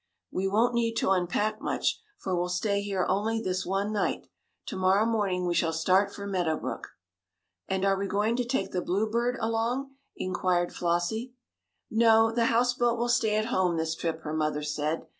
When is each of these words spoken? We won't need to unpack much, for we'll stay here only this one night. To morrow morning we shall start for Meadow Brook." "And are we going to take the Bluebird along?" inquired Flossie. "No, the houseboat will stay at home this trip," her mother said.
We 0.31 0.47
won't 0.47 0.73
need 0.73 0.95
to 0.95 1.11
unpack 1.11 1.61
much, 1.61 2.01
for 2.17 2.35
we'll 2.35 2.49
stay 2.49 2.81
here 2.81 3.05
only 3.07 3.39
this 3.39 3.67
one 3.67 3.93
night. 3.93 4.25
To 4.65 4.75
morrow 4.75 5.05
morning 5.05 5.45
we 5.45 5.53
shall 5.53 5.71
start 5.71 6.11
for 6.11 6.25
Meadow 6.25 6.57
Brook." 6.57 6.87
"And 7.67 7.85
are 7.85 7.95
we 7.95 8.07
going 8.07 8.35
to 8.37 8.43
take 8.43 8.71
the 8.71 8.81
Bluebird 8.81 9.37
along?" 9.39 9.91
inquired 10.17 10.73
Flossie. 10.73 11.35
"No, 11.91 12.31
the 12.31 12.45
houseboat 12.45 12.97
will 12.97 13.09
stay 13.09 13.35
at 13.35 13.45
home 13.53 13.77
this 13.77 13.93
trip," 13.93 14.21
her 14.21 14.33
mother 14.33 14.63
said. 14.63 15.05